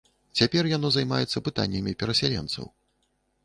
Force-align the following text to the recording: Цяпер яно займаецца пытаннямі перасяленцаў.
Цяпер 0.39 0.69
яно 0.71 0.87
займаецца 0.95 1.45
пытаннямі 1.49 1.95
перасяленцаў. 2.03 2.65